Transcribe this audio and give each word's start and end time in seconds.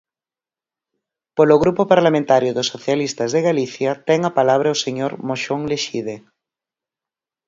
Polo 1.37 1.55
Grupo 1.63 1.83
Parlamentario 1.93 2.51
dos 2.57 2.67
Socialistas 2.73 3.29
de 3.35 3.41
Galicia, 3.49 3.91
ten 4.07 4.19
a 4.29 4.31
palabra 4.39 4.75
o 4.75 4.81
señor 4.85 5.11
Moxón 5.27 5.61
Lexide. 5.71 6.15